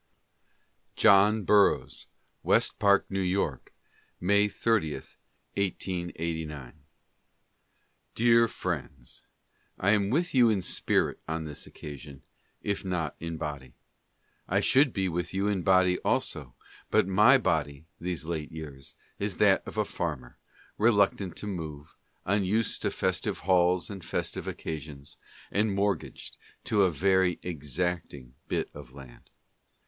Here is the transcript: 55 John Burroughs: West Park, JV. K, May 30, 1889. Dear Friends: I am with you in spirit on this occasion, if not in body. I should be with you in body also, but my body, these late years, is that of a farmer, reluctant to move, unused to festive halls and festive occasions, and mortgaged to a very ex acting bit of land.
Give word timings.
55 0.93 0.95
John 0.99 1.43
Burroughs: 1.43 2.07
West 2.41 2.79
Park, 2.79 3.07
JV. 3.11 3.63
K, 3.65 3.71
May 4.19 4.47
30, 4.47 4.93
1889. 4.93 6.73
Dear 8.15 8.47
Friends: 8.47 9.27
I 9.77 9.91
am 9.91 10.09
with 10.09 10.33
you 10.33 10.49
in 10.49 10.63
spirit 10.63 11.19
on 11.27 11.45
this 11.45 11.67
occasion, 11.67 12.23
if 12.63 12.83
not 12.83 13.15
in 13.19 13.37
body. 13.37 13.75
I 14.49 14.59
should 14.59 14.91
be 14.91 15.07
with 15.07 15.35
you 15.35 15.47
in 15.47 15.61
body 15.61 15.99
also, 15.99 16.55
but 16.89 17.07
my 17.07 17.37
body, 17.37 17.85
these 17.99 18.25
late 18.25 18.51
years, 18.51 18.95
is 19.19 19.37
that 19.37 19.61
of 19.67 19.77
a 19.77 19.85
farmer, 19.85 20.35
reluctant 20.79 21.35
to 21.37 21.45
move, 21.45 21.95
unused 22.25 22.81
to 22.81 22.89
festive 22.89 23.37
halls 23.41 23.91
and 23.91 24.03
festive 24.03 24.47
occasions, 24.47 25.17
and 25.51 25.71
mortgaged 25.75 26.37
to 26.63 26.81
a 26.81 26.91
very 26.91 27.39
ex 27.43 27.77
acting 27.77 28.33
bit 28.47 28.67
of 28.73 28.93
land. 28.93 29.29